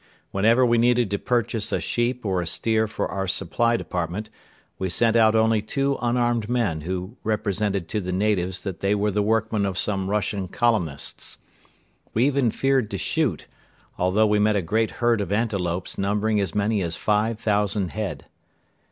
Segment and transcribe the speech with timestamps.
[0.31, 4.31] Whenever we needed to purchase a sheep or a steer for our supply department,
[4.79, 9.11] we sent out only two unarmed men who represented to the natives that they were
[9.11, 11.37] the workmen of some Russian colonists.
[12.15, 13.45] We even feared to shoot,
[13.99, 18.25] although we met a great herd of antelopes numbering as many as five thousand head.